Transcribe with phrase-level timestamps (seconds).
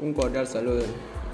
[0.00, 0.84] Un cordial saludo.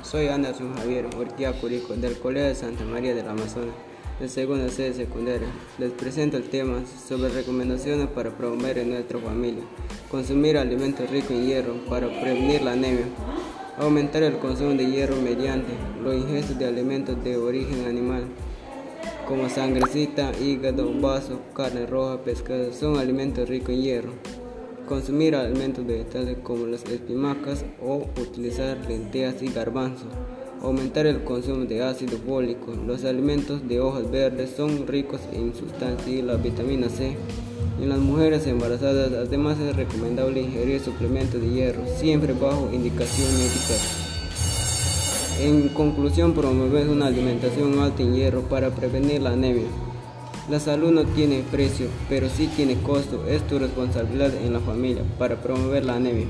[0.02, 3.74] Soy Anderson Javier Orquía Curico del Colegio de Santa María del Amazonas,
[4.18, 5.48] de segunda sede secundaria.
[5.76, 9.64] Les presento el tema sobre recomendaciones para promover en nuestra familia.
[10.10, 13.04] Consumir alimentos ricos en hierro para prevenir la anemia.
[13.76, 18.24] Aumentar el consumo de hierro mediante los ingestos de alimentos de origen animal,
[19.28, 24.43] como sangrecita, hígado, vaso, carne roja, pescado, son alimentos ricos en hierro.
[24.88, 30.08] Consumir alimentos vegetales como las espinacas o utilizar lentejas y garbanzos.
[30.60, 32.74] Aumentar el consumo de ácido fólico.
[32.86, 37.16] Los alimentos de hojas verdes son ricos en sustancias y la vitamina C.
[37.80, 43.74] En las mujeres embarazadas además es recomendable ingerir suplementos de hierro, siempre bajo indicación médica.
[45.40, 49.66] En conclusión, promover una alimentación alta en hierro para prevenir la anemia.
[50.50, 53.26] La salud no tiene precio, pero sí tiene costo.
[53.26, 56.26] Es tu responsabilidad en la familia para promover la anemia.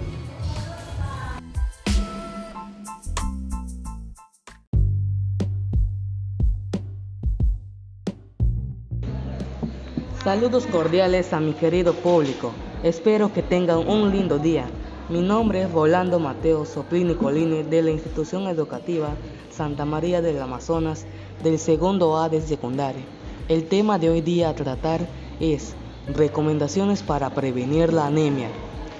[10.22, 12.52] Saludos cordiales a mi querido público.
[12.84, 14.66] Espero que tengan un lindo día.
[15.08, 19.08] Mi nombre es Rolando Mateo Soplini Colini de la institución educativa
[19.50, 21.04] Santa María del Amazonas
[21.42, 23.13] del segundo A de secundaria.
[23.46, 25.06] El tema de hoy día a tratar
[25.38, 25.74] es
[26.08, 28.48] recomendaciones para prevenir la anemia.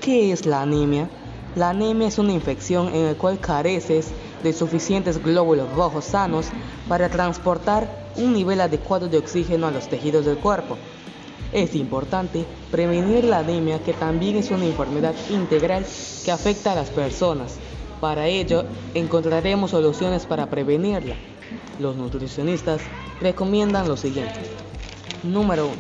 [0.03, 1.09] ¿Qué es la anemia?
[1.57, 4.11] La anemia es una infección en la cual careces
[4.43, 6.49] de suficientes glóbulos rojos sanos
[6.91, 10.77] para transportar un nivel adecuado de oxígeno a los tejidos del cuerpo.
[11.51, 15.87] Es importante prevenir la anemia que también es una enfermedad integral
[16.23, 17.57] que afecta a las personas.
[17.99, 21.15] Para ello encontraremos soluciones para prevenirla.
[21.81, 22.83] Los nutricionistas
[23.21, 24.41] recomiendan lo siguiente.
[25.23, 25.75] Número 1.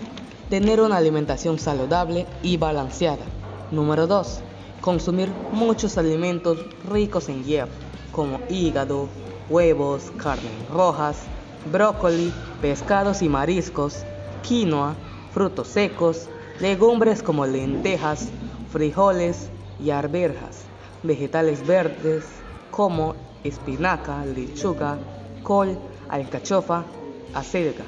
[0.50, 3.24] Tener una alimentación saludable y balanceada.
[3.70, 4.40] Número 2.
[4.80, 7.72] Consumir muchos alimentos ricos en hierro,
[8.12, 9.08] como hígado,
[9.48, 11.24] huevos, carnes rojas,
[11.72, 14.04] brócoli, pescados y mariscos,
[14.42, 14.94] quinoa,
[15.32, 16.28] frutos secos,
[16.60, 18.28] legumbres como lentejas,
[18.70, 19.48] frijoles
[19.82, 20.62] y arvejas,
[21.02, 22.24] vegetales verdes
[22.70, 24.98] como espinaca, lechuga,
[25.42, 25.78] col,
[26.08, 26.84] alcachofa,
[27.32, 27.84] acelga.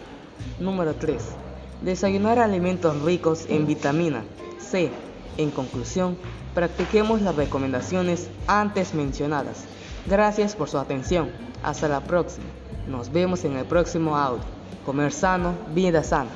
[0.59, 1.23] Número 3.
[1.83, 4.25] Desayunar alimentos ricos en vitamina
[4.59, 4.91] C.
[5.37, 6.17] En conclusión,
[6.55, 9.65] practiquemos las recomendaciones antes mencionadas.
[10.07, 11.31] Gracias por su atención.
[11.63, 12.47] Hasta la próxima.
[12.89, 14.45] Nos vemos en el próximo audio.
[14.85, 16.31] Comer sano, vida sana.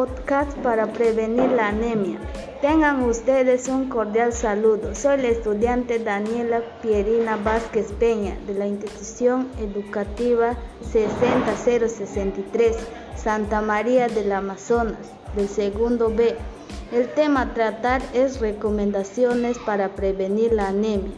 [0.00, 2.18] Podcast para prevenir la anemia.
[2.62, 4.94] Tengan ustedes un cordial saludo.
[4.94, 10.56] Soy la estudiante Daniela Pierina Vázquez Peña de la institución educativa
[10.90, 12.76] 60063
[13.14, 16.34] Santa María del Amazonas del segundo B.
[16.92, 21.12] El tema a tratar es recomendaciones para prevenir la anemia.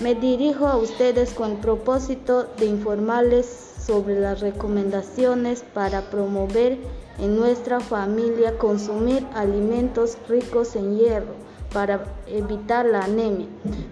[0.00, 3.46] Me dirijo a ustedes con el propósito de informarles
[3.84, 6.78] sobre las recomendaciones para promover
[7.18, 11.34] en nuestra familia consumir alimentos ricos en hierro
[11.72, 13.46] para evitar la anemia.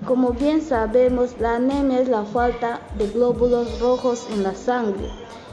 [0.06, 5.08] Como bien sabemos, la anemia es la falta de glóbulos rojos en la sangre.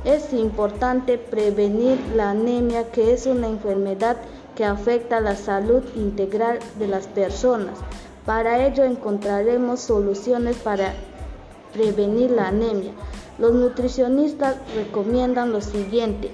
[0.06, 4.18] Es importante prevenir la anemia, que es una enfermedad
[4.56, 7.78] que afecta la salud integral de las personas.
[8.26, 10.94] Para ello encontraremos soluciones para
[11.74, 12.92] prevenir la anemia.
[13.40, 16.32] Los nutricionistas recomiendan lo siguiente.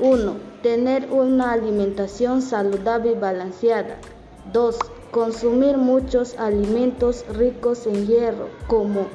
[0.00, 0.47] 1.
[0.62, 3.96] Tener una alimentación saludable y balanceada.
[4.52, 4.76] 2.
[5.12, 9.06] Consumir muchos alimentos ricos en hierro como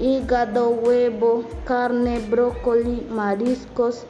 [0.00, 4.04] hígado, huevo, carne, brócoli, mariscos,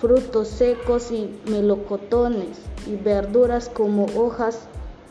[0.00, 4.60] frutos secos y melocotones y verduras como hojas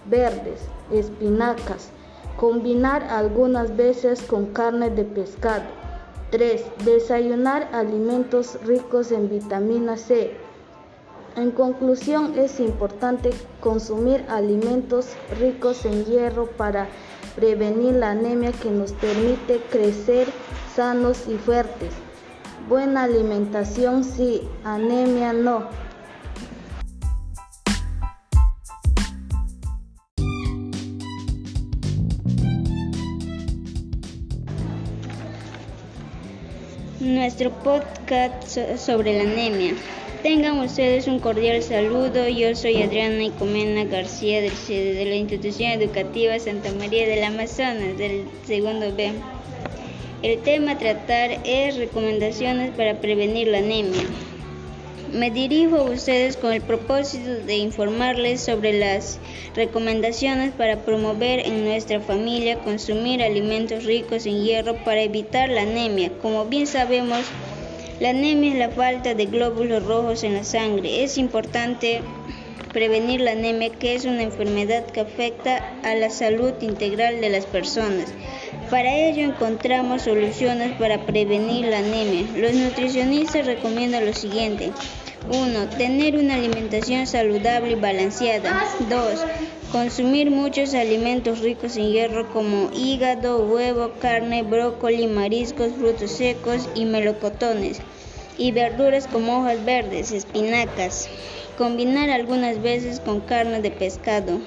[0.06, 0.62] verdes,
[0.92, 1.90] espinacas.
[2.38, 5.64] Combinar algunas veces con carne de pescado.
[6.30, 6.64] 3.
[6.86, 10.38] Desayunar alimentos ricos en vitamina C,
[11.38, 13.30] en conclusión, es importante
[13.62, 16.88] consumir alimentos ricos en hierro para
[17.36, 20.28] prevenir la anemia que nos permite crecer
[20.76, 21.94] sanos y fuertes.
[22.68, 25.70] Buena alimentación sí, anemia no.
[37.00, 39.76] Nuestro podcast sobre la anemia.
[40.28, 42.28] Tengan ustedes un cordial saludo.
[42.28, 48.94] Yo soy Adriana Icomena García de la Institución Educativa Santa María del Amazonas del segundo
[48.94, 49.14] B.
[50.24, 54.02] El tema a tratar es recomendaciones para prevenir la anemia.
[55.14, 59.20] Me dirijo a ustedes con el propósito de informarles sobre las
[59.56, 66.12] recomendaciones para promover en nuestra familia consumir alimentos ricos en hierro para evitar la anemia.
[66.22, 67.22] Como bien sabemos,
[68.00, 71.04] la anemia es la falta de glóbulos rojos en la sangre.
[71.04, 72.02] Es importante
[72.72, 77.48] prevenir la anemia, que es una enfermedad que afecta a la salud integral de las
[77.48, 78.14] personas.
[78.70, 82.26] Para ello encontramos soluciones para prevenir la anemia.
[82.36, 84.72] Los nutricionistas recomiendan lo siguiente.
[85.32, 85.70] 1.
[85.78, 88.64] Tener una alimentación saludable y balanceada.
[88.90, 89.26] 2.
[89.72, 96.86] Consumir muchos alimentos ricos en hierro como hígado, huevo, carne, brócoli, mariscos, frutos secos y
[96.86, 97.82] melocotones.
[98.38, 101.10] Y verduras como hojas verdes, espinacas.
[101.58, 104.40] Combinar algunas veces con carne de pescado.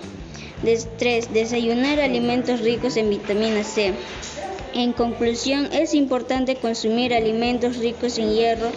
[0.98, 1.34] 3.
[1.34, 3.92] Desayunar alimentos ricos en vitamina C.
[4.72, 8.70] En conclusión, es importante consumir alimentos ricos en hierro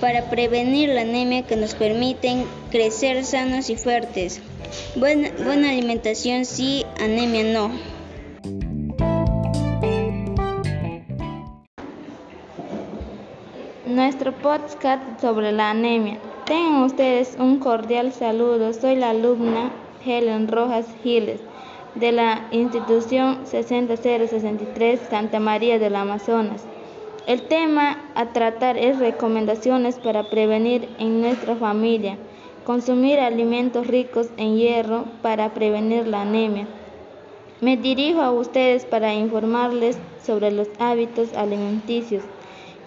[0.00, 4.40] para prevenir la anemia que nos permiten crecer sanos y fuertes.
[4.96, 7.70] Buena, buena alimentación sí, anemia no.
[13.86, 16.18] Nuestro podcast sobre la anemia.
[16.46, 18.72] Tengan ustedes un cordial saludo.
[18.72, 19.70] Soy la alumna
[20.04, 21.40] Helen Rojas Giles
[21.94, 26.64] de la institución 60063 Santa María del Amazonas.
[27.26, 32.16] El tema a tratar es recomendaciones para prevenir en nuestra familia,
[32.64, 36.66] consumir alimentos ricos en hierro para prevenir la anemia.
[37.60, 42.22] Me dirijo a ustedes para informarles sobre los hábitos alimenticios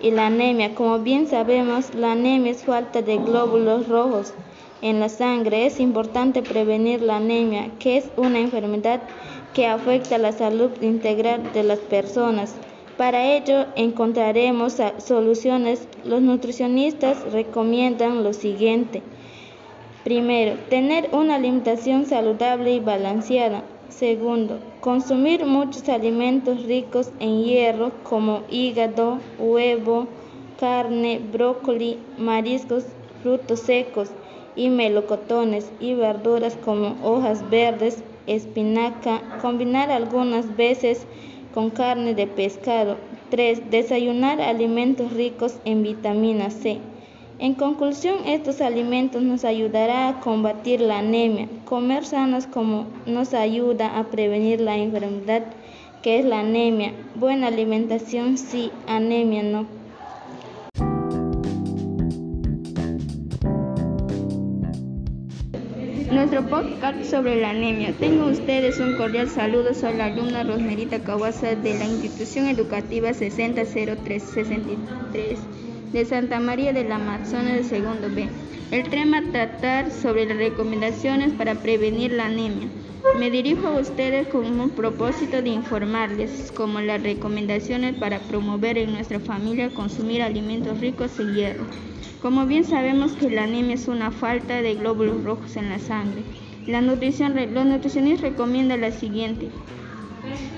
[0.01, 0.73] y la anemia.
[0.75, 4.33] Como bien sabemos, la anemia es falta de glóbulos rojos
[4.81, 5.65] en la sangre.
[5.65, 9.01] Es importante prevenir la anemia, que es una enfermedad
[9.53, 12.55] que afecta la salud integral de las personas.
[12.97, 15.87] Para ello encontraremos soluciones.
[16.03, 19.01] Los nutricionistas recomiendan lo siguiente.
[20.03, 23.63] Primero, tener una alimentación saludable y balanceada.
[23.87, 30.07] Segundo, consumir muchos alimentos ricos en hierro como hígado, huevo,
[30.59, 32.85] carne, brócoli, mariscos,
[33.21, 34.09] frutos secos
[34.57, 41.05] y melocotones y verduras como hojas verdes, espinaca, combinar algunas veces
[41.53, 42.97] con carne de pescado.
[43.29, 43.71] 3.
[43.71, 46.79] Desayunar alimentos ricos en vitamina C.
[47.39, 51.47] En conclusión, estos alimentos nos ayudará a combatir la anemia.
[51.65, 55.43] Comer sanos como nos ayuda a prevenir la enfermedad
[56.03, 56.93] que es la anemia.
[57.15, 59.65] Buena alimentación sí, anemia no.
[66.11, 67.95] Nuestro podcast sobre la anemia.
[67.99, 69.73] Tengo ustedes un cordial saludo.
[69.73, 75.39] Soy la alumna Rosmerita Kawasa de la institución educativa 600363
[75.93, 78.27] de Santa María de la Amazonas de segundo B.
[78.71, 82.67] El tema tratar sobre las recomendaciones para prevenir la anemia.
[83.19, 88.91] Me dirijo a ustedes con un propósito de informarles como las recomendaciones para promover en
[88.91, 91.65] nuestra familia consumir alimentos ricos en hierro
[92.23, 96.23] como bien sabemos que la anemia es una falta de glóbulos rojos en la sangre,
[96.65, 99.49] la nutrición, los nutricionistas recomiendan la siguiente.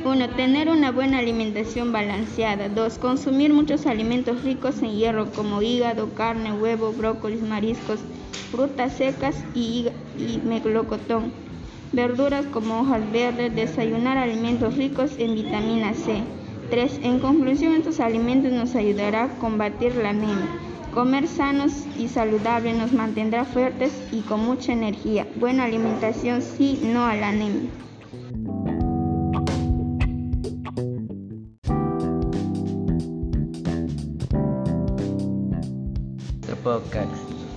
[0.04, 0.30] 1.
[0.36, 2.70] Tener una buena alimentación balanceada.
[2.70, 3.00] 2.
[3.00, 8.00] Consumir muchos alimentos ricos en hierro como hígado, carne, huevo, brócolis, mariscos,
[8.52, 9.88] frutas secas y,
[10.20, 11.32] y melocotón.
[11.94, 13.56] Verduras como hojas verdes.
[13.56, 16.22] Desayunar alimentos ricos en vitamina C.
[16.70, 17.00] 3.
[17.04, 20.48] En conclusión, estos alimentos nos ayudará a combatir la anemia.
[20.94, 25.28] Comer sanos y saludable nos mantendrá fuertes y con mucha energía.
[25.36, 27.70] Buena alimentación sí, no a la anemia.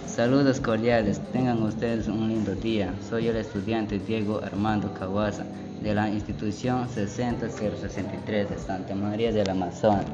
[0.07, 2.93] Saludos cordiales, tengan ustedes un lindo día.
[3.09, 5.47] Soy el estudiante Diego Armando Caguaza
[5.81, 10.05] de la institución 60063 de Santa María del Amazonas,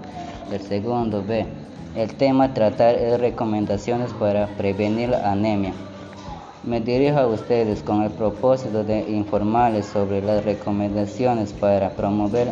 [0.48, 1.44] del segundo B.
[1.96, 5.72] El tema a tratar es recomendaciones para prevenir la anemia.
[6.62, 12.46] Me dirijo a ustedes con el propósito de informarles sobre las recomendaciones para promover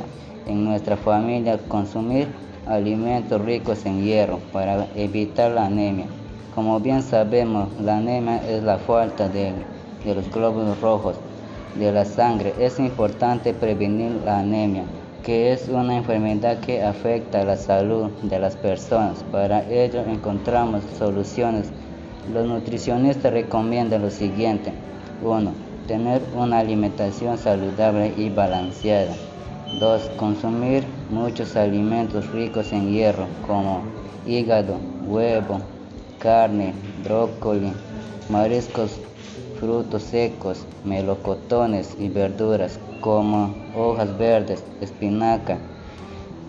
[0.48, 2.26] en nuestra familia consumir
[2.66, 6.06] alimentos ricos en hierro para evitar la anemia.
[6.54, 9.54] Como bien sabemos, la anemia es la falta de,
[10.04, 11.16] de los glóbulos rojos
[11.74, 12.54] de la sangre.
[12.58, 14.84] Es importante prevenir la anemia
[15.22, 19.22] que es una enfermedad que afecta la salud de las personas.
[19.30, 21.70] Para ello encontramos soluciones.
[22.32, 24.72] Los nutricionistas recomiendan lo siguiente.
[25.22, 25.52] 1.
[25.86, 29.14] Tener una alimentación saludable y balanceada.
[29.78, 30.10] 2.
[30.16, 33.82] Consumir muchos alimentos ricos en hierro como
[34.26, 35.60] hígado, huevo,
[36.22, 37.72] carne, brócoli,
[38.28, 38.92] mariscos,
[39.58, 45.58] frutos secos, melocotones y verduras como hojas verdes, espinaca.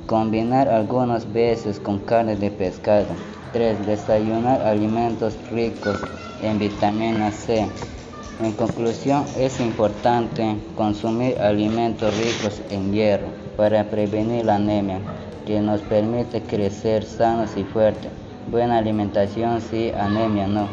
[0.06, 3.08] Combinar algunas veces con carne de pescado.
[3.53, 3.88] 3.
[3.88, 5.98] Desayunar alimentos ricos
[6.44, 7.65] en vitamina C.
[8.44, 13.27] En conclusión, es importante consumir alimentos ricos en hierro
[13.58, 15.00] para prevenir la anemia,
[15.48, 18.23] que nos permite crecer sanos y fuertes.
[18.48, 20.68] Buena alimentación sí, anemia no.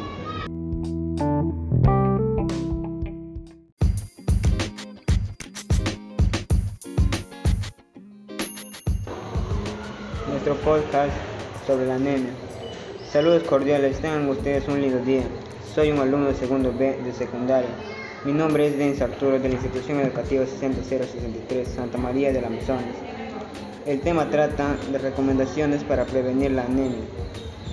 [10.29, 11.13] Nuestro podcast
[11.67, 12.31] sobre la anemia.
[13.11, 15.23] Saludos cordiales, tengan ustedes un lindo día.
[15.75, 17.71] Soy un alumno de segundo B de secundaria.
[18.25, 22.97] Mi nombre es Denis Arturo de la Institución Educativa 60063 Santa María del Amazonas.
[23.87, 27.07] El tema trata de recomendaciones para prevenir la anemia.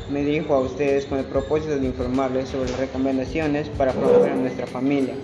[0.10, 4.36] Me dirijo a ustedes con el propósito de informarles sobre las recomendaciones para proteger a
[4.36, 5.16] nuestra familia.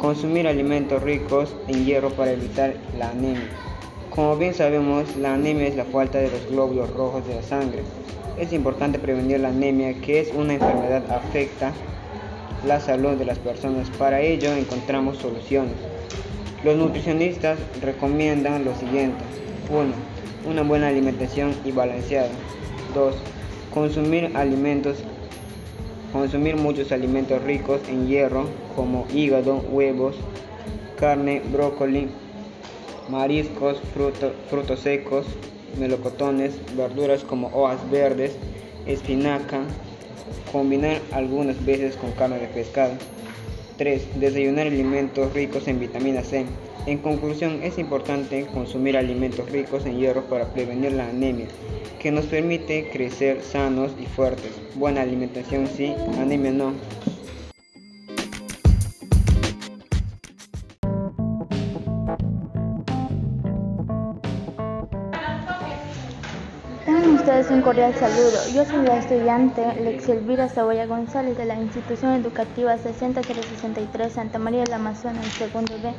[0.00, 3.50] Consumir alimentos ricos en hierro para evitar la anemia.
[4.08, 7.82] Como bien sabemos, la anemia es la falta de los glóbulos rojos de la sangre.
[8.38, 11.72] Es importante prevenir la anemia, que es una enfermedad que afecta
[12.66, 13.90] la salud de las personas.
[13.98, 15.74] Para ello encontramos soluciones.
[16.64, 19.22] Los nutricionistas recomiendan lo siguiente.
[19.68, 19.92] 1.
[20.50, 22.30] Una buena alimentación y balanceada.
[22.94, 23.14] 2.
[23.76, 24.96] Consumir alimentos
[26.10, 30.16] consumir muchos alimentos ricos en hierro como hígado, huevos,
[30.98, 32.08] carne, brócoli,
[33.10, 33.76] mariscos,
[34.48, 35.26] frutos secos,
[35.78, 38.34] melocotones, verduras como hojas verdes,
[38.86, 39.60] espinaca,
[40.50, 42.94] combinar algunas veces con carne de pescado.
[43.76, 44.18] 3.
[44.18, 46.46] Desayunar alimentos ricos en vitamina C.
[46.86, 51.48] En conclusión, es importante consumir alimentos ricos en hierro para prevenir la anemia,
[51.98, 54.52] que nos permite crecer sanos y fuertes.
[54.76, 56.74] Buena alimentación sí, anemia no.
[67.16, 68.38] Ustedes un cordial saludo.
[68.54, 74.62] Yo soy la estudiante Lex Elvira Saboya González de la Institución Educativa 60063 Santa María
[74.62, 75.92] del Amazonas, segundo B.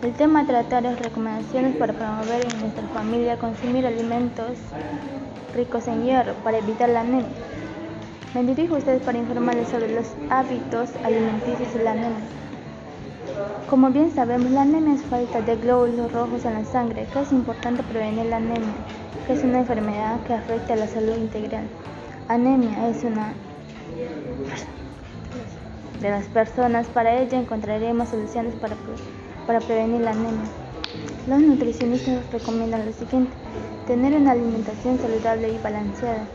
[0.00, 4.56] El tema a tratar es recomendaciones para promover en nuestra familia consumir alimentos
[5.56, 7.26] ricos en hierro para evitar la anemia.
[8.32, 12.20] Me dirijo a ustedes para informarles sobre los hábitos alimenticios de la anemia.
[13.68, 17.32] Como bien sabemos, la anemia es falta de glóbulos rojos en la sangre, que es
[17.32, 18.74] importante prevenir la anemia,
[19.26, 21.64] que es una enfermedad que afecta a la salud integral.
[22.28, 23.32] Anemia es una
[26.00, 28.76] de las personas, para ello encontraremos soluciones para,
[29.48, 30.44] para prevenir la anemia.
[31.26, 33.32] Los nutricionistas recomiendan lo siguiente,
[33.86, 36.26] tener una alimentación saludable y balanceada.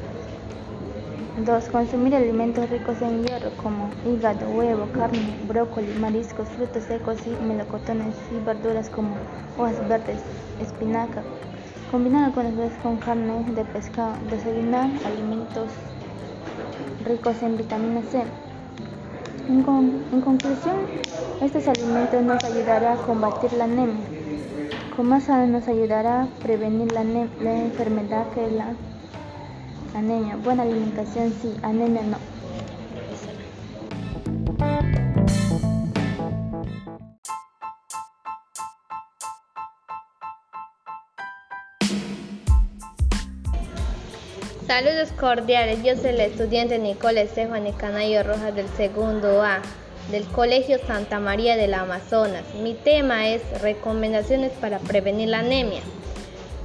[1.46, 1.66] 2.
[1.66, 8.16] Consumir alimentos ricos en hierro como hígado, huevo, carne, brócoli, mariscos, frutos secos y melocotones
[8.32, 9.16] y verduras como
[9.60, 10.20] hojas verdes,
[10.60, 11.22] espinaca.
[11.92, 14.16] Combinar algunas veces con carne de pescado.
[14.32, 15.70] Desayunar alimentos
[17.06, 18.24] ricos en vitamina C.
[19.50, 20.76] En, con, en conclusión,
[21.42, 24.06] estos alimentos nos ayudarán a combatir la anemia.
[24.96, 28.74] Con más nos ayudará a prevenir la, la enfermedad que la
[29.96, 30.36] Anemia.
[30.38, 32.18] Buena alimentación sí, anemia no.
[44.68, 49.62] Saludos cordiales, yo soy la estudiante Nicole Estefani Canayo Rojas del segundo A
[50.10, 52.46] del Colegio Santa María del Amazonas.
[52.62, 55.82] Mi tema es recomendaciones para prevenir la anemia.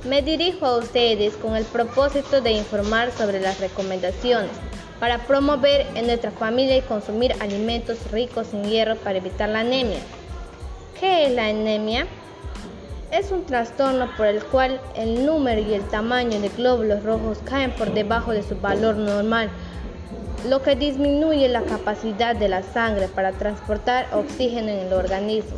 [0.09, 4.53] Me dirijo a ustedes con el propósito de informar sobre las recomendaciones
[5.01, 9.99] para promover en nuestra familia y consumir alimentos ricos en hierro para evitar la anemia.
[11.01, 12.07] ¿Qué es la anemia?
[13.11, 17.71] Es un trastorno por el cual el número y el tamaño de glóbulos rojos caen
[17.71, 19.49] por debajo de su valor normal,
[20.47, 25.57] lo que disminuye la capacidad de la sangre para transportar oxígeno en el organismo.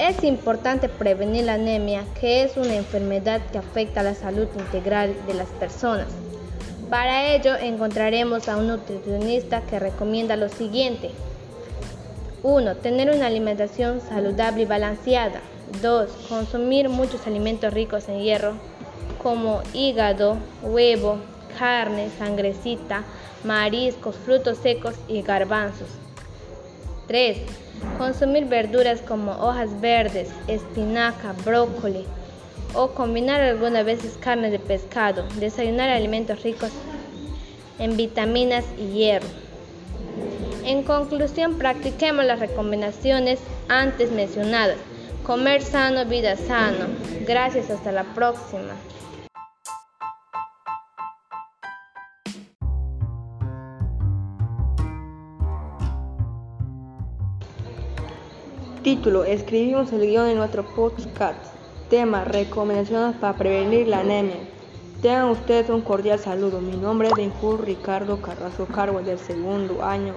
[0.00, 5.14] Es importante prevenir la anemia, que es una enfermedad que afecta a la salud integral
[5.28, 6.08] de las personas.
[6.90, 11.12] Para ello encontraremos a un nutricionista que recomienda lo siguiente.
[12.42, 12.76] 1.
[12.78, 15.40] Tener una alimentación saludable y balanceada.
[15.82, 16.10] 2.
[16.28, 18.54] Consumir muchos alimentos ricos en hierro
[19.22, 21.18] como hígado, huevo,
[21.58, 23.02] carne, sangrecita,
[23.44, 25.88] mariscos, frutos secos y garbanzos.
[27.08, 27.38] 3.
[27.98, 32.04] Consumir verduras como hojas verdes, espinaca, brócoli,
[32.74, 36.70] o combinar algunas veces carne de pescado, desayunar alimentos ricos
[37.78, 39.28] en vitaminas y hierro.
[40.64, 44.78] En conclusión, practiquemos las recomendaciones antes mencionadas.
[45.26, 46.86] Comer sano, vida sano.
[47.26, 48.76] Gracias, hasta la próxima.
[58.84, 61.40] Título: Escribimos el guion en nuestro podcast.
[61.90, 64.36] Tema: Recomendaciones para prevenir la anemia.
[65.02, 66.60] Tengan ustedes un cordial saludo.
[66.60, 70.14] Mi nombre es Benjur Ricardo Carrasco Cargo del segundo año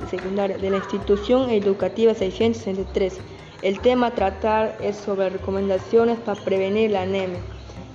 [0.00, 3.37] de secundaria de la institución educativa 663.
[3.60, 7.40] El tema a tratar es sobre recomendaciones para prevenir la anemia.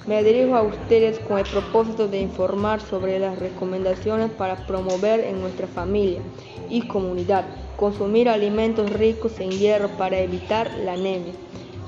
[0.06, 5.40] Me dirijo a ustedes con el propósito de informar sobre las recomendaciones para promover en
[5.40, 6.20] nuestra familia
[6.70, 7.46] y comunidad
[7.78, 11.34] consumir alimentos ricos en hierro para evitar la anemia.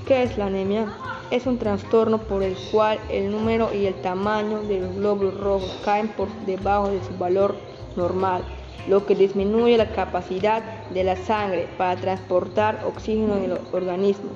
[0.07, 0.87] ¿Qué es la anemia?
[1.29, 5.77] Es un trastorno por el cual el número y el tamaño de los glóbulos rojos
[5.83, 7.55] caen por debajo de su valor
[7.97, 8.41] normal,
[8.87, 14.29] lo que disminuye la capacidad de la sangre para transportar oxígeno en el organismo.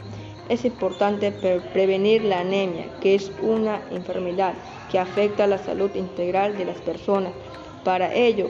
[0.49, 4.53] Es importante prevenir la anemia, que es una enfermedad
[4.91, 7.33] que afecta la salud integral de las personas.
[7.83, 8.49] Para ello,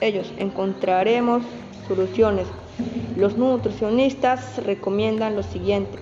[0.00, 1.42] ellos encontraremos
[1.86, 2.46] soluciones.
[3.16, 5.98] Los nutricionistas recomiendan lo siguiente.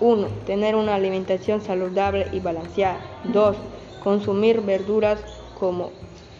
[0.00, 0.28] 1.
[0.46, 3.00] Tener una alimentación saludable y balanceada.
[3.24, 3.56] 2.
[4.02, 5.18] Consumir verduras
[5.58, 5.90] como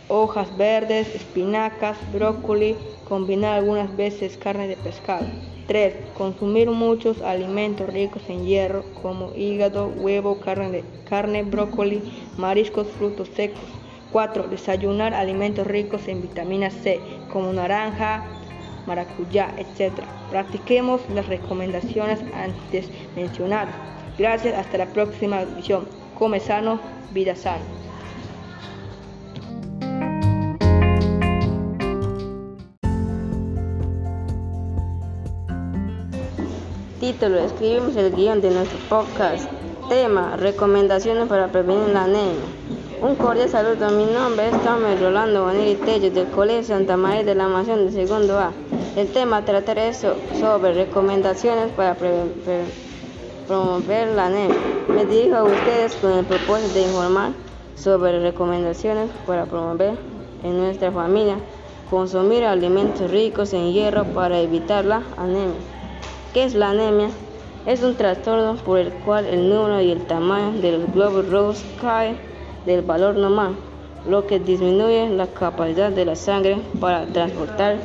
[0.09, 2.77] hojas verdes, espinacas, brócoli,
[3.09, 5.27] combinar algunas veces carne de pescado.
[5.67, 5.95] 3.
[6.17, 12.01] Consumir muchos alimentos ricos en hierro como hígado, huevo, carne, carne, brócoli,
[12.37, 13.65] mariscos, frutos secos.
[14.13, 14.45] 4.
[14.49, 17.01] Desayunar alimentos ricos en vitamina C
[17.33, 18.25] como naranja,
[18.87, 19.93] maracuyá, etc.
[20.31, 23.75] Practiquemos las recomendaciones antes mencionadas.
[24.17, 25.87] Gracias, hasta la próxima edición.
[26.19, 26.81] Come sano,
[27.13, 27.65] vida sana.
[37.07, 39.49] Título, escribimos el guion de nuestro podcast.
[39.89, 42.43] Tema, recomendaciones para prevenir la anemia.
[43.01, 47.37] Un cordial saludo, mi nombre es Tommy Rolando Bonilli Tello del Colegio Santa María de
[47.37, 48.51] la Mansión de segundo A.
[48.97, 51.95] El tema trataré sobre recomendaciones para
[53.47, 54.57] promover la anemia.
[54.89, 57.31] Me dirijo a ustedes con el propósito de informar
[57.77, 59.95] sobre recomendaciones para promover
[60.43, 61.37] en nuestra familia
[61.89, 65.76] consumir alimentos ricos en hierro para evitar la anemia.
[66.37, 67.09] ¿Qué es la anemia?
[67.65, 71.65] Es un trastorno por el cual el número y el tamaño de los glóbulos rojos
[71.81, 72.15] cae
[72.67, 73.57] del valor normal,
[74.07, 77.79] lo que disminuye la capacidad de la sangre para transportar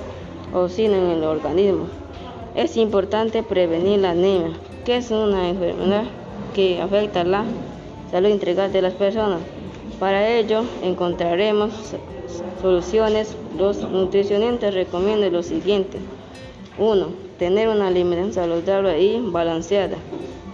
[0.54, 1.86] oxígeno en el organismo.
[2.54, 4.52] Es importante prevenir la anemia,
[4.84, 6.04] que es una enfermedad
[6.54, 7.46] que afecta la
[8.12, 9.40] salud integral de las personas.
[9.98, 11.72] Para ello encontraremos
[12.62, 13.34] soluciones.
[13.58, 16.00] Los nutricionistas recomiendan lo siguiente.
[16.78, 17.31] 1.
[17.42, 19.98] Tener una alimentación saludable y balanceada.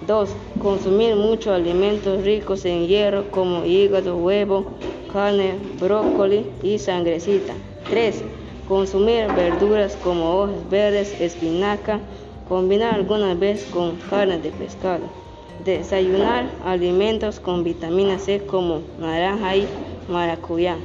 [0.08, 0.30] 2.
[0.62, 4.63] Consumir muchos alimentos ricos en hierro como hígado, huevo,
[5.12, 7.56] carne, brócoli y sangrecita.
[7.89, 8.23] 3
[8.69, 12.00] Consumir verduras como hojas verdes, espinaca,
[12.47, 15.04] combinar algunas veces con carne de pescado.
[15.65, 19.67] Desayunar alimentos con vitamina C como naranja y
[20.08, 20.78] maracuyá.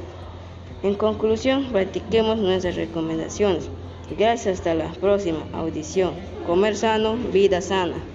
[0.83, 3.69] En conclusión, practiquemos nuestras recomendaciones.
[4.09, 6.25] Gracias hasta la próxima audición.
[6.41, 8.12] Comer sano, vida sana.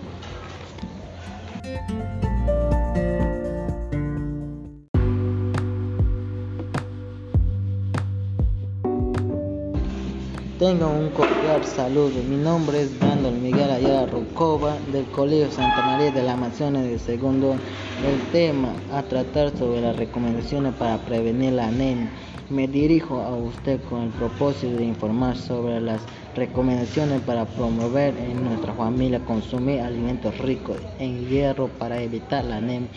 [10.58, 12.20] Tengan un cordial saludo.
[12.28, 16.98] Mi nombre es Brandon Miguel Ayala Rucova del Colegio Santa María de la Amazonas de
[16.98, 17.54] segundo.
[18.04, 22.10] El tema a tratar sobre las recomendaciones para prevenir la anemia.
[22.50, 26.00] Me dirijo a usted con el propósito de informar sobre las
[26.34, 32.88] recomendaciones para promover en nuestra familia consumir alimentos ricos en hierro para evitar la anemia.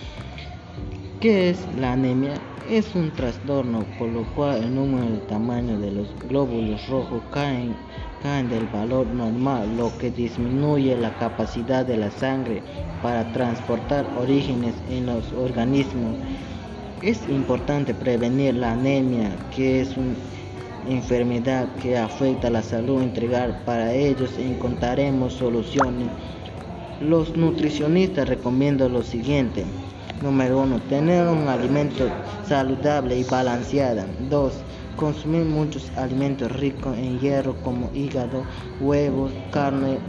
[1.21, 2.33] ¿Qué es la anemia?
[2.67, 7.21] Es un trastorno por lo cual el número y el tamaño de los glóbulos rojos
[7.31, 7.75] caen,
[8.23, 12.63] caen del valor normal, lo que disminuye la capacidad de la sangre
[13.03, 16.15] para transportar orígenes en los organismos.
[17.03, 20.15] Es importante prevenir la anemia, que es una
[20.89, 23.61] enfermedad que afecta la salud integral.
[23.63, 26.07] Para ellos encontraremos soluciones.
[26.99, 29.63] Los nutricionistas recomiendan lo siguiente.
[30.21, 30.81] Número 1.
[30.87, 32.11] Tener un alimento
[32.43, 34.05] saludable y balanceado.
[34.19, 34.65] 2.
[34.95, 38.47] Consumir muchos alimentos ricos en hierro como hígado,
[38.79, 39.99] huevos, carne,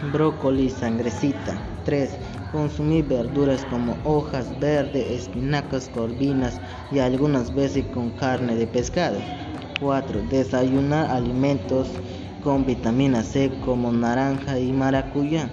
[0.00, 1.60] brócoli, sangrecita.
[1.84, 2.20] 3.
[2.52, 9.24] Consumir verduras como hojas verdes, espinacas, corvinas y algunas veces con carne de pescado.
[9.80, 10.22] 4.
[10.22, 12.02] Desayunar alimentos
[12.40, 15.50] con vitamina C como naranja y maracuyá.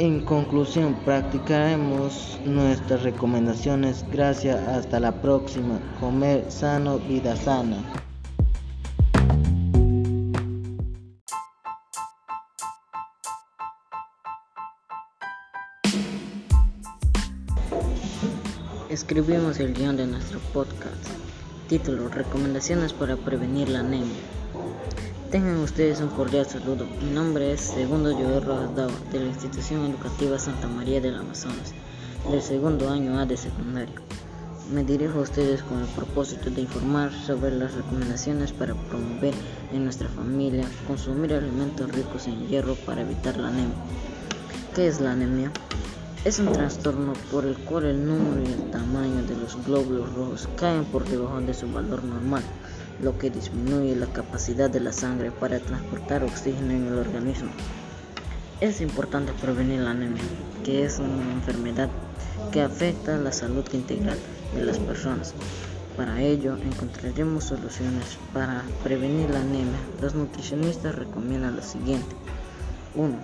[0.00, 4.04] En conclusión, practicaremos nuestras recomendaciones.
[4.12, 5.80] Gracias, hasta la próxima.
[5.98, 7.78] Comer sano, vida sana.
[18.88, 21.08] Escribimos el guion de nuestro podcast.
[21.68, 24.14] Título, Recomendaciones para prevenir la anemia.
[25.30, 26.86] Tengan ustedes un cordial saludo.
[27.02, 28.70] Mi nombre es Segundo Joel Rojas
[29.12, 31.74] de la Institución Educativa Santa María del Amazonas,
[32.30, 34.00] del segundo año A de secundario.
[34.72, 39.34] Me dirijo a ustedes con el propósito de informar sobre las recomendaciones para promover
[39.70, 43.76] en nuestra familia consumir alimentos ricos en hierro para evitar la anemia.
[44.74, 45.52] ¿Qué es la anemia?
[46.24, 50.48] Es un trastorno por el cual el número y el tamaño de los glóbulos rojos
[50.56, 52.42] caen por debajo de su valor normal
[53.02, 57.50] lo que disminuye la capacidad de la sangre para transportar oxígeno en el organismo.
[58.60, 60.22] Es importante prevenir la anemia,
[60.64, 61.88] que es una enfermedad
[62.50, 64.18] que afecta la salud integral
[64.54, 65.34] de las personas.
[65.96, 69.78] Para ello encontraremos soluciones para prevenir la anemia.
[70.00, 72.14] Los nutricionistas recomiendan lo siguiente.
[72.94, 73.14] 1.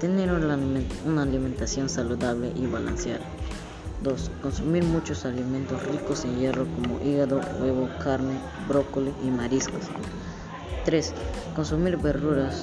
[0.00, 3.24] Tener una alimentación saludable y balanceada.
[4.04, 4.30] 2.
[4.42, 8.38] Consumir muchos alimentos ricos en hierro como hígado, huevo, carne,
[8.68, 9.86] brócoli y mariscos.
[10.84, 11.12] 3.
[11.56, 12.62] Consumir verduras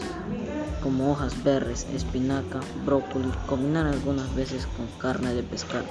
[0.82, 5.86] como hojas verdes, espinaca, brócoli, combinar algunas veces con carne de pescado.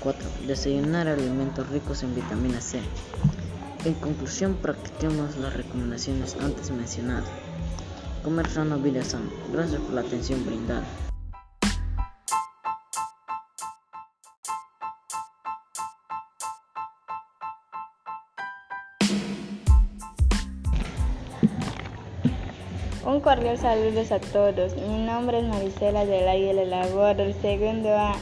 [0.00, 0.28] 4.
[0.46, 2.80] Desayunar alimentos ricos en vitamina C.
[3.84, 7.28] En conclusión, practiquemos las recomendaciones antes mencionadas.
[8.22, 9.30] Comer sano, vida sana.
[9.52, 10.84] Gracias por la atención brindada.
[23.06, 24.74] Un cordial saludos a todos.
[24.74, 28.16] Mi nombre es Marisela del Águila Labor, del segundo A.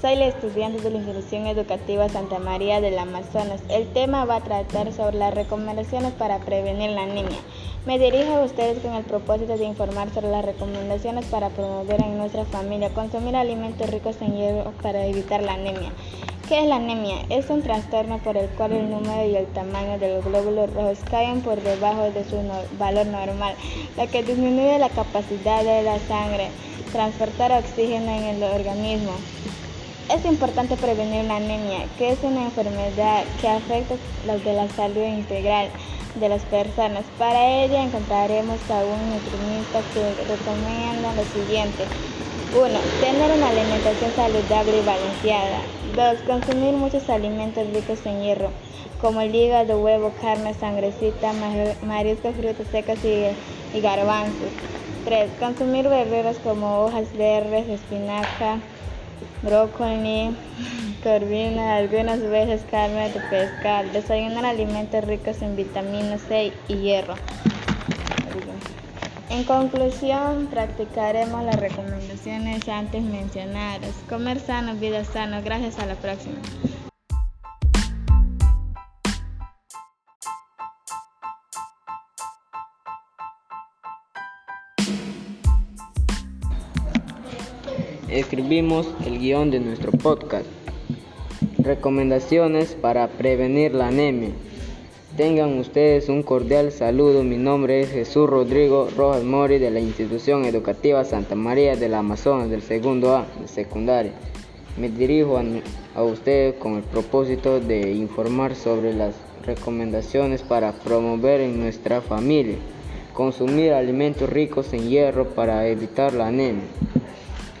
[0.00, 3.60] Soy la estudiante de la Institución Educativa Santa María del Amazonas.
[3.68, 7.36] El tema va a tratar sobre las recomendaciones para prevenir la anemia.
[7.84, 12.16] Me dirijo a ustedes con el propósito de informar sobre las recomendaciones para promover en
[12.16, 15.92] nuestra familia consumir alimentos ricos en hierro para evitar la anemia.
[16.50, 17.14] ¿Qué es la anemia?
[17.28, 20.98] Es un trastorno por el cual el número y el tamaño de los glóbulos rojos
[21.08, 22.42] caen por debajo de su
[22.76, 23.54] valor normal,
[23.96, 26.48] lo que disminuye la capacidad de la sangre
[26.90, 29.12] transportar oxígeno en el organismo.
[30.12, 33.94] Es importante prevenir la anemia, que es una enfermedad que afecta
[34.26, 35.68] la de la salud integral
[36.16, 37.04] de las personas.
[37.16, 41.84] Para ello encontraremos a un nutricionista que recomienda lo siguiente.
[42.52, 42.68] 1.
[43.00, 45.60] Tener una alimentación saludable y balanceada.
[45.94, 46.22] 2.
[46.26, 48.50] Consumir muchos alimentos ricos en hierro,
[49.00, 51.32] como el hígado, huevo, carne, sangrecita,
[51.86, 54.50] mariscos, frutas secas y, garbanzos.
[55.04, 55.30] 3.
[55.38, 58.58] Consumir verduras como hojas verdes, espinaca,
[59.42, 60.34] brócoli,
[61.04, 63.88] corvina, algunas veces carne de pescado.
[63.92, 67.14] Desayunar alimentos ricos en vitamina C y hierro.
[69.30, 73.94] En conclusión, practicaremos las recomendaciones antes mencionadas.
[74.08, 75.40] Comer sano, vida sano.
[75.44, 76.34] Gracias a la próxima.
[88.08, 90.46] Escribimos el guion de nuestro podcast.
[91.58, 94.30] Recomendaciones para prevenir la anemia.
[95.16, 97.24] Tengan ustedes un cordial saludo.
[97.24, 102.48] Mi nombre es Jesús Rodrigo Rojas Mori de la Institución Educativa Santa María del Amazonas
[102.48, 104.12] del segundo A de secundaria.
[104.78, 105.36] Me dirijo
[105.96, 112.56] a, ustedes con el propósito de informar sobre las recomendaciones para promover en nuestra familia
[113.12, 116.64] consumir alimentos ricos en hierro para evitar la anemia.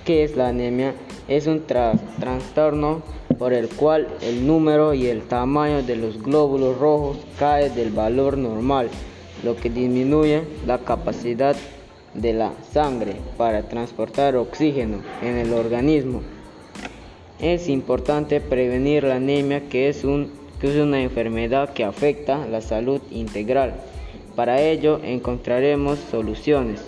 [0.04, 0.94] ¿Qué es la anemia?
[1.26, 3.02] Es un trastorno
[3.40, 8.36] por el cual el número y el tamaño de los glóbulos rojos cae del valor
[8.36, 8.90] normal,
[9.42, 11.56] lo que disminuye la capacidad
[12.12, 16.20] de la sangre para transportar oxígeno en el organismo.
[17.40, 20.02] Es importante prevenir la anemia que es,
[20.60, 23.72] que es una enfermedad que afecta la salud integral.
[24.36, 26.82] Para ello encontraremos soluciones.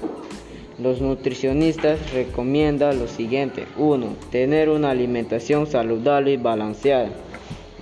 [0.83, 3.67] Los nutricionistas recomiendan lo siguiente.
[3.77, 4.17] 1.
[4.33, 7.11] Tener una alimentación saludable y balanceada.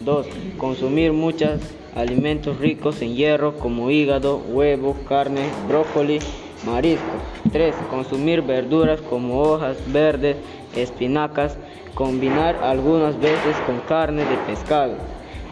[0.00, 0.26] 2.
[0.58, 1.60] Consumir muchos
[1.94, 6.18] alimentos ricos en hierro como hígado, huevo, carne, brócoli,
[6.66, 7.22] mariscos.
[7.50, 7.74] 3.
[7.88, 10.36] Consumir verduras como hojas verdes,
[10.76, 11.56] espinacas,
[11.94, 14.92] combinar algunas veces con carne de pescado.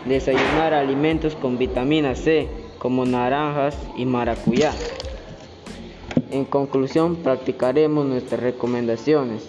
[0.04, 2.46] Desayunar alimentos con vitamina C
[2.78, 4.74] como naranjas y maracuyá.
[6.30, 9.48] En conclusión, practicaremos nuestras recomendaciones.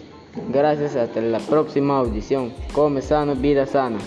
[0.49, 2.53] Gracias, hasta la próxima audición.
[2.73, 3.97] Come sano, vida sana.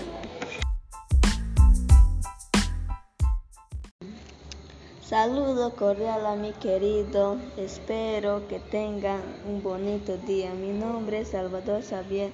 [5.02, 10.54] Saludo cordial a mi querido, espero que tengan un bonito día.
[10.54, 12.30] Mi nombre es Salvador Xavier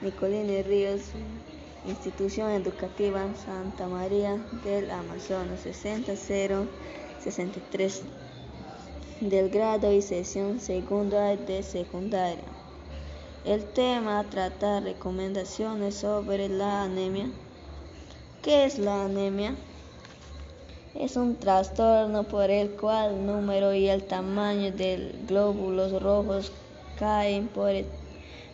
[0.00, 1.00] Nicolini Ríos,
[1.88, 8.04] Institución Educativa Santa María del Amazonas 60063
[9.20, 12.44] del grado y sesión segundo de secundaria.
[13.44, 17.30] El tema trata recomendaciones sobre la anemia.
[18.42, 19.54] ¿Qué es la anemia?
[20.94, 26.50] Es un trastorno por el cual el número y el tamaño de glóbulos rojos
[26.98, 27.72] caen por,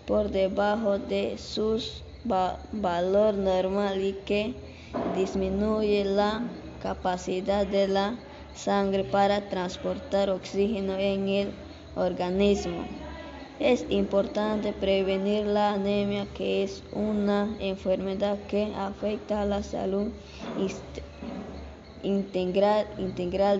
[0.07, 1.81] por debajo de su
[2.73, 4.55] valor normal y que
[5.17, 6.43] disminuye la
[6.83, 8.17] capacidad de la
[8.57, 11.49] sangre para transportar oxígeno en el
[11.95, 12.85] organismo.
[13.59, 20.09] Es importante prevenir la anemia, que es una enfermedad que afecta a la salud
[22.03, 22.87] integral,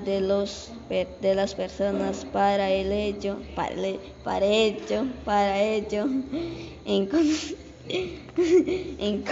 [0.05, 2.27] de, las personas.
[2.27, 6.05] Para el hecho, para, el, para ello, para ello,
[6.85, 7.09] en,
[8.99, 9.23] en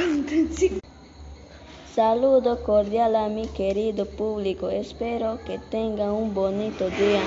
[1.95, 4.69] Saludo cordial a mi querido público.
[4.69, 7.23] Espero que tengan un bonito día.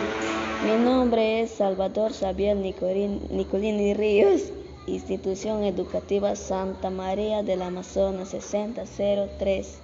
[0.66, 4.52] Mi nombre es Salvador Xavier Nicolini Ríos,
[4.86, 9.80] Institución Educativa Santa María del Amazonas 6003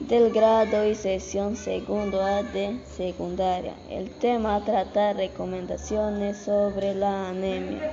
[0.00, 3.74] del grado y sesión segundo A de secundaria.
[3.88, 7.92] El tema trata recomendaciones sobre la anemia.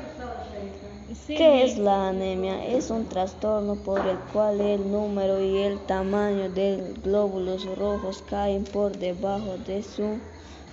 [1.28, 2.66] ¿Qué es la anemia?
[2.66, 8.64] Es un trastorno por el cual el número y el tamaño de glóbulos rojos caen
[8.64, 10.20] por debajo de su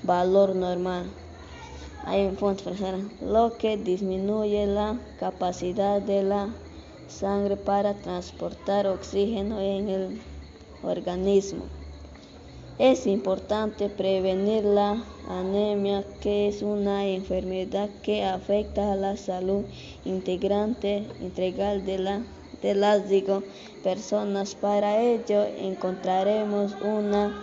[0.03, 1.07] valor normal
[3.21, 6.49] lo que disminuye la capacidad de la
[7.09, 10.21] sangre para transportar oxígeno en el
[10.85, 11.76] organismo.
[12.79, 19.65] Es importante prevenir la anemia, que es una enfermedad que afecta a la salud
[20.05, 22.23] integrante integral de, la,
[22.61, 23.05] de las
[23.83, 24.55] personas.
[24.55, 27.43] Para ello encontraremos una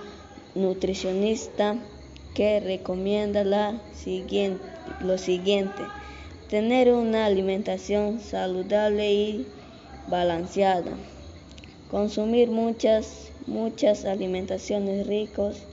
[0.53, 1.77] nutricionista
[2.35, 5.81] que recomienda lo siguiente,
[6.47, 9.47] tener una alimentación saludable y
[10.07, 10.91] balanceada,
[11.89, 15.65] consumir muchas, muchas alimentaciones ricas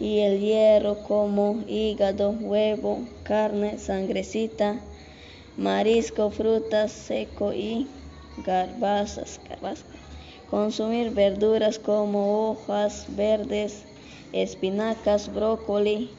[0.00, 4.80] y el hierro como hígado, huevo, carne, sangrecita,
[5.56, 7.88] marisco, frutas seco y
[8.44, 9.40] garbazas.
[10.50, 13.84] Consumir verduras como hojas verdes,
[14.32, 16.10] espinacas, brócoli,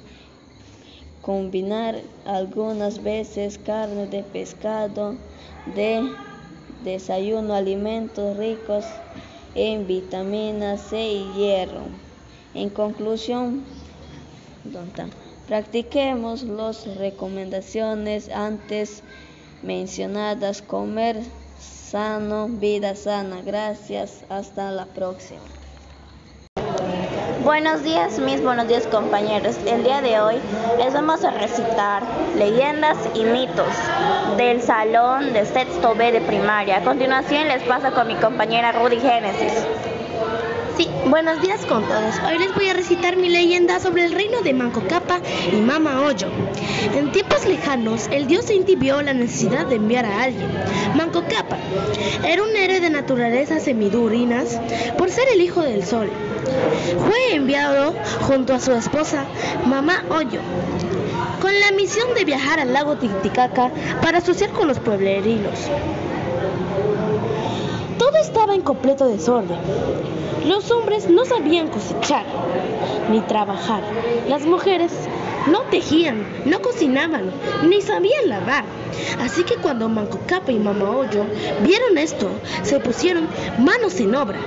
[1.21, 5.15] combinar algunas veces carne de pescado,
[5.75, 6.01] de
[6.83, 8.85] desayuno, alimentos ricos
[9.55, 11.87] en vitaminas C y hierro.
[12.53, 13.63] En conclusión,
[15.47, 19.03] practiquemos las recomendaciones antes
[19.61, 21.21] mencionadas, comer
[21.59, 23.41] sano, vida sana.
[23.41, 25.58] Gracias, hasta la próxima.
[27.49, 29.57] Buenos días, mis buenos días compañeros.
[29.65, 30.35] El día de hoy
[30.77, 32.03] les vamos a recitar
[32.35, 33.73] leyendas y mitos
[34.37, 36.77] del salón de sexto B de primaria.
[36.77, 39.65] A continuación les paso con mi compañera Rudy Génesis.
[41.07, 42.15] Buenos días con todos.
[42.27, 45.19] Hoy les voy a recitar mi leyenda sobre el reino de Manco Capa
[45.51, 46.27] y Mama Hoyo.
[46.95, 50.49] En tiempos lejanos, el dios Inti vio la necesidad de enviar a alguien.
[50.95, 51.57] Manco Capa
[52.27, 54.59] era un héroe de naturaleza semidurinas
[54.97, 56.09] por ser el hijo del sol.
[57.07, 59.25] Fue enviado junto a su esposa,
[59.65, 60.41] Mamá Hoyo,
[61.41, 65.69] con la misión de viajar al lago Titicaca para asociar con los pueblerinos.
[68.29, 69.57] Estaba en completo desorden.
[70.45, 72.25] Los hombres no sabían cosechar
[73.09, 73.81] ni trabajar.
[74.27, 74.91] Las mujeres
[75.47, 77.31] no tejían, no cocinaban,
[77.67, 78.65] ni sabían lavar.
[79.19, 81.25] Así que cuando Manco Capa y Mama Hoyo
[81.63, 82.29] vieron esto,
[82.61, 84.37] se pusieron manos en obra.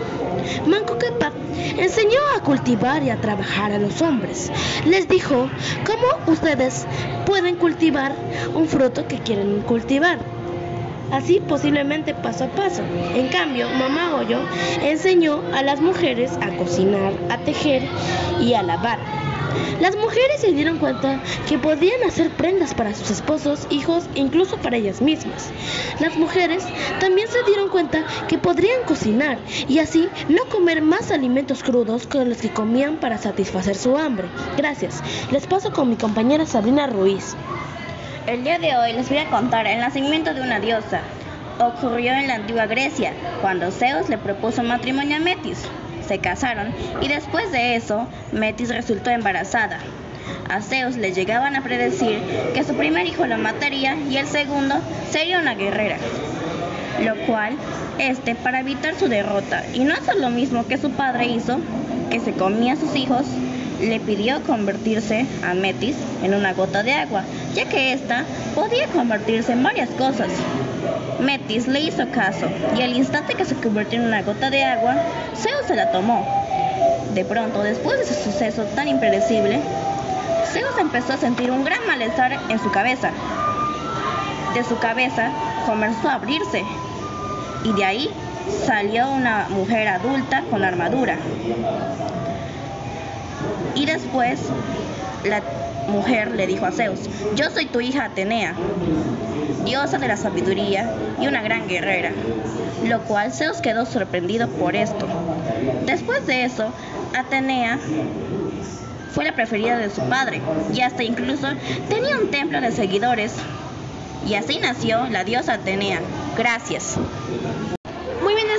[0.64, 1.32] Manco Capa
[1.76, 4.52] enseñó a cultivar y a trabajar a los hombres.
[4.86, 5.48] Les dijo
[5.84, 6.86] cómo ustedes
[7.26, 8.14] pueden cultivar
[8.54, 10.20] un fruto que quieren cultivar.
[11.12, 12.82] Así posiblemente paso a paso.
[13.14, 14.40] En cambio, Mamá Hoyo
[14.82, 17.82] enseñó a las mujeres a cocinar, a tejer
[18.40, 18.98] y a lavar.
[19.80, 24.56] Las mujeres se dieron cuenta que podían hacer prendas para sus esposos, hijos e incluso
[24.56, 25.50] para ellas mismas.
[26.00, 26.64] Las mujeres
[27.00, 32.24] también se dieron cuenta que podrían cocinar y así no comer más alimentos crudos que
[32.24, 34.28] los que comían para satisfacer su hambre.
[34.56, 35.02] Gracias.
[35.30, 37.36] Les paso con mi compañera Sabrina Ruiz.
[38.26, 41.00] El día de hoy les voy a contar el nacimiento de una diosa.
[41.58, 45.68] Ocurrió en la antigua Grecia, cuando Zeus le propuso matrimonio a Metis
[46.06, 49.78] se casaron y después de eso Metis resultó embarazada.
[50.48, 52.20] A Zeus le llegaban a predecir
[52.54, 54.76] que su primer hijo lo mataría y el segundo
[55.10, 55.96] sería una guerrera,
[57.04, 57.56] lo cual
[57.98, 61.58] este para evitar su derrota y no hacer lo mismo que su padre hizo,
[62.10, 63.26] que se comía a sus hijos,
[63.82, 69.52] le pidió convertirse a Metis en una gota de agua, ya que ésta podía convertirse
[69.52, 70.28] en varias cosas.
[71.20, 74.94] Metis le hizo caso y al instante que se convirtió en una gota de agua,
[75.36, 76.26] Zeus se la tomó.
[77.14, 79.60] De pronto, después de ese suceso tan impredecible,
[80.52, 83.10] Zeus empezó a sentir un gran malestar en su cabeza.
[84.54, 85.30] De su cabeza
[85.66, 86.62] comenzó a abrirse
[87.64, 88.10] y de ahí
[88.66, 91.16] salió una mujer adulta con armadura.
[93.74, 94.40] Y después
[95.24, 95.42] la
[95.88, 97.00] mujer le dijo a Zeus,
[97.34, 98.54] yo soy tu hija Atenea,
[99.64, 102.12] diosa de la sabiduría y una gran guerrera,
[102.84, 105.06] lo cual Zeus quedó sorprendido por esto.
[105.86, 106.72] Después de eso,
[107.16, 107.78] Atenea
[109.12, 110.40] fue la preferida de su padre
[110.72, 111.48] y hasta incluso
[111.88, 113.34] tenía un templo de seguidores.
[114.26, 116.00] Y así nació la diosa Atenea.
[116.36, 116.96] Gracias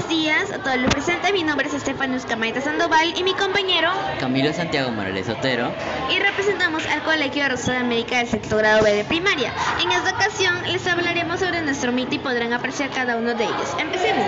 [0.08, 1.32] días a todos los presentes.
[1.34, 5.72] Mi nombre es Estefanus Camaita Sandoval y mi compañero Camilo Santiago Morales Otero.
[6.10, 9.54] Y representamos al Colegio Rosa de América del sexto grado B de primaria.
[9.82, 13.76] En esta ocasión les hablaremos sobre nuestro mito y podrán apreciar cada uno de ellos.
[13.80, 14.28] Empecemos.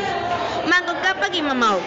[0.70, 1.78] Mango Capac y Mama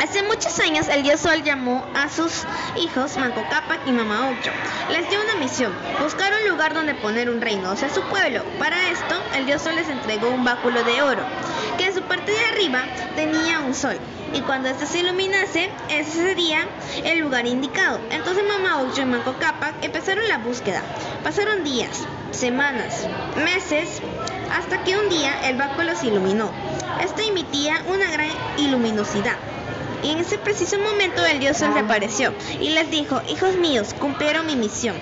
[0.00, 2.44] Hace muchos años el dios Sol llamó a sus
[2.76, 4.50] hijos Manco Cápac y Mama Ocho.
[4.90, 8.42] Les dio una misión, buscar un lugar donde poner un reino, o sea, su pueblo.
[8.58, 11.22] Para esto, el dios Sol les entregó un báculo de oro,
[11.76, 12.84] que en su parte de arriba
[13.14, 13.98] tenía un sol.
[14.32, 16.66] Y cuando este se iluminase, ese sería
[17.04, 18.00] el lugar indicado.
[18.10, 20.82] Entonces Mama Ocho y Manco Cápac empezaron la búsqueda.
[21.22, 23.06] Pasaron días, semanas,
[23.44, 24.00] meses,
[24.56, 26.50] hasta que un día el báculo se iluminó.
[27.02, 29.36] Esto emitía una gran iluminosidad.
[30.02, 34.46] Y en ese preciso momento el dios se reapareció y les dijo, hijos míos, cumplieron
[34.46, 34.96] mi misión.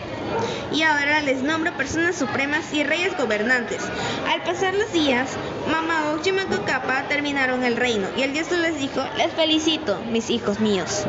[0.72, 3.82] Y ahora les nombro personas supremas y reyes gobernantes.
[4.28, 5.30] Al pasar los días,
[5.70, 10.30] Mama Ocho y Capa terminaron el reino y el dios les dijo, les felicito, mis
[10.30, 11.04] hijos míos.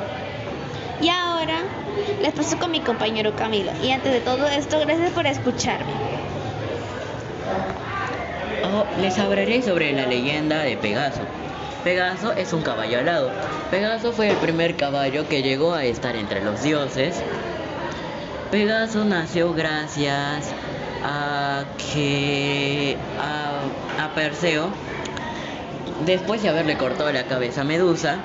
[1.01, 1.59] Y ahora
[2.21, 3.71] les paso con mi compañero Camilo.
[3.83, 5.91] Y antes de todo esto, gracias por escucharme.
[8.63, 11.21] Oh, les hablaré sobre la leyenda de Pegaso.
[11.83, 13.31] Pegaso es un caballo alado.
[13.71, 17.21] Pegaso fue el primer caballo que llegó a estar entre los dioses.
[18.51, 20.51] Pegaso nació gracias
[21.03, 21.63] a
[21.93, 24.69] que a, Perseo,
[26.05, 28.17] después de haberle cortado la cabeza a Medusa,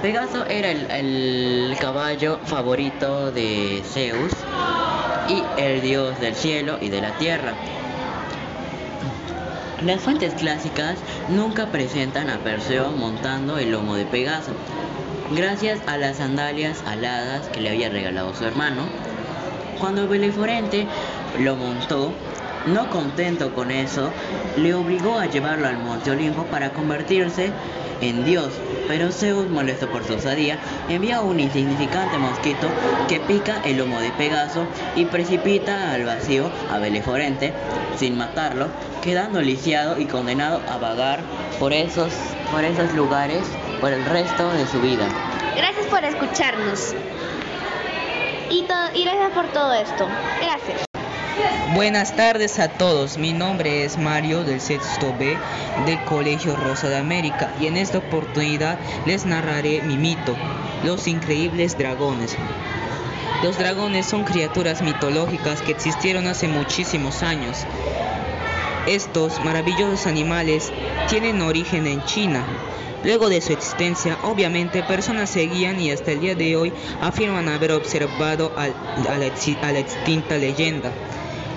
[0.00, 4.32] Pegaso era el, el caballo favorito de Zeus
[5.28, 7.52] y el dios del cielo y de la tierra.
[9.84, 14.50] Las fuentes clásicas nunca presentan a Perseo montando el lomo de Pegaso,
[15.30, 18.82] gracias a las sandalias aladas que le había regalado su hermano.
[19.78, 20.88] Cuando Beleforente
[21.38, 22.12] lo montó,
[22.66, 24.10] no contento con eso,
[24.56, 27.52] le obligó a llevarlo al Monte Olimpo para convertirse
[28.00, 28.52] en Dios,
[28.86, 30.58] pero Zeus, molesto por su osadía,
[30.88, 32.68] envía un insignificante mosquito
[33.08, 37.52] que pica el lomo de Pegaso y precipita al vacío a Beleforente,
[37.96, 38.68] sin matarlo,
[39.02, 41.20] quedando lisiado y condenado a vagar
[41.58, 42.12] por esos,
[42.52, 43.42] por esos lugares
[43.80, 45.08] por el resto de su vida.
[45.56, 46.94] Gracias por escucharnos.
[48.50, 50.08] Y, y gracias por todo esto.
[50.40, 50.87] Gracias.
[51.74, 55.36] Buenas tardes a todos, mi nombre es Mario del sexto B
[55.86, 60.34] del Colegio Rosa de América y en esta oportunidad les narraré mi mito,
[60.82, 62.36] los increíbles dragones.
[63.42, 67.58] Los dragones son criaturas mitológicas que existieron hace muchísimos años.
[68.86, 70.72] Estos maravillosos animales
[71.08, 72.44] tienen origen en China.
[73.04, 77.70] Luego de su existencia, obviamente, personas seguían y hasta el día de hoy afirman haber
[77.72, 80.90] observado a, la, a la extinta leyenda.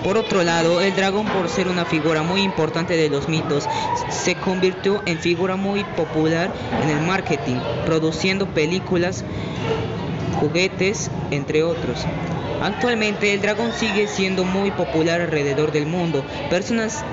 [0.04, 3.68] Por otro lado, el dragón, por ser una figura muy importante de los mitos,
[4.10, 9.24] se convirtió en figura muy popular en el marketing, produciendo películas,
[10.40, 12.04] juguetes, entre otros.
[12.62, 16.24] Actualmente el dragón sigue siendo muy popular alrededor del mundo.
[16.50, 17.04] Personas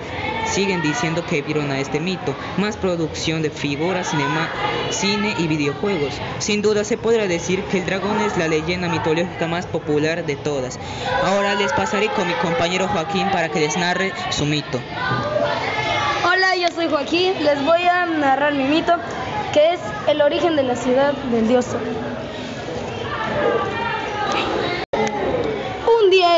[0.46, 4.50] siguen diciendo que vieron a este mito, más producción de figuras, cinema,
[4.90, 6.14] cine y videojuegos.
[6.40, 10.36] Sin duda se podrá decir que el dragón es la leyenda mitológica más popular de
[10.36, 10.80] todas.
[11.24, 14.80] Ahora les pasaré con mi compañero Joaquín para que les narre su mito.
[16.26, 18.94] Hola, yo soy Joaquín, les voy a narrar mi mito,
[19.54, 21.66] que es el origen de la ciudad del dios.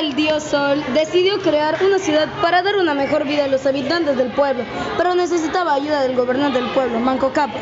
[0.02, 4.18] El dios Sol decidió crear una ciudad para dar una mejor vida a los habitantes
[4.18, 4.64] del pueblo,
[4.98, 7.62] pero necesitaba ayuda del gobernante del pueblo, Manco Cápac.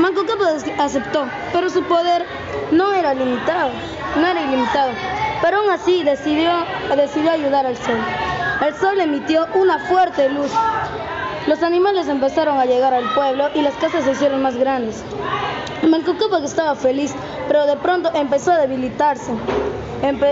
[0.00, 2.26] Manco Cápac aceptó, pero su poder
[2.72, 3.70] no era limitado,
[4.20, 4.90] no era ilimitado,
[5.40, 6.52] pero aún así decidió,
[6.94, 7.96] decidió ayudar al Sol.
[8.60, 10.52] El Sol emitió una fuerte luz.
[11.46, 15.02] Los animales empezaron a llegar al pueblo y las casas se hicieron más grandes.
[15.88, 17.14] Manco Cápac estaba feliz,
[17.48, 19.32] pero de pronto empezó a debilitarse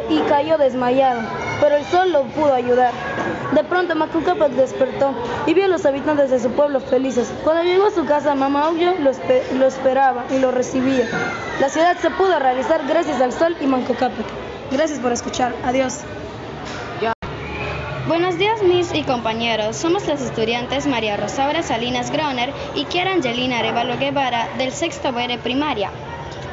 [0.09, 1.21] y cayó desmayado,
[1.61, 2.93] pero el sol lo pudo ayudar.
[3.53, 5.15] De pronto Manco Cápac despertó
[5.47, 7.33] y vio a los habitantes de su pueblo felices.
[7.45, 9.11] Cuando llegó a su casa, Mamá Oyo lo,
[9.59, 11.07] lo, esperaba y lo recibía.
[11.61, 14.27] La ciudad se pudo realizar gracias al sol y Manco Cápac.
[14.71, 15.55] Gracias por escuchar.
[15.65, 16.01] Adiós.
[18.07, 23.59] Buenos días mis y compañeros, somos las estudiantes María Rosaura Salinas Groner y Kiara Angelina
[23.59, 25.91] Arevalo Guevara del sexto B de primaria.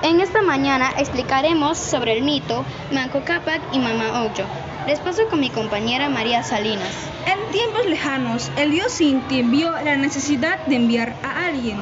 [0.02, 4.46] En esta mañana explicaremos sobre el mito Manco Cápac y Mamá Oyo.
[4.86, 6.94] Les paso con mi compañera María Salinas.
[7.26, 11.78] En tiempos lejanos, el dios Inti vio la necesidad de enviar a alguien.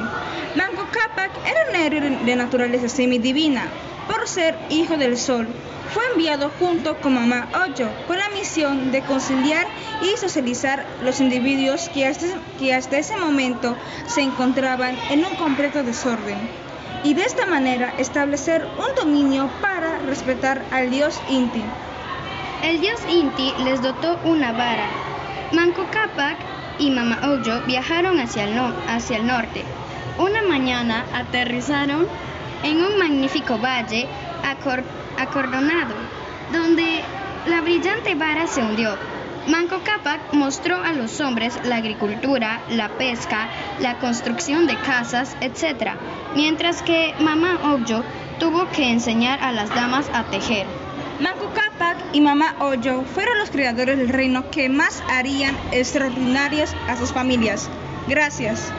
[0.56, 3.66] Manco Cápac era un héroe de naturaleza semidivina,
[4.08, 5.46] por ser hijo del sol.
[5.92, 9.66] Fue enviado junto con Mamá Oyo con la misión de conciliar
[10.02, 12.06] y socializar los individuos que
[12.74, 13.76] hasta ese momento
[14.06, 16.63] se encontraban en un completo desorden
[17.04, 21.62] y de esta manera establecer un dominio para respetar al dios Inti.
[22.62, 24.86] El dios Inti les dotó una vara.
[25.52, 26.38] Manco Cápac
[26.78, 29.62] y Mama Oyo viajaron hacia el, hacia el norte.
[30.18, 32.08] Una mañana aterrizaron
[32.62, 34.08] en un magnífico valle
[35.18, 35.94] acordonado,
[36.52, 37.02] donde
[37.46, 38.96] la brillante vara se hundió.
[39.46, 45.92] Manco Cápac mostró a los hombres la agricultura, la pesca, la construcción de casas, etc.,
[46.34, 48.02] mientras que Mamá Oyo
[48.38, 50.66] tuvo que enseñar a las damas a tejer.
[51.20, 56.96] Manco Cápac y Mamá Oyo fueron los creadores del reino que más harían extraordinarias a
[56.96, 57.68] sus familias.
[58.08, 58.72] Gracias.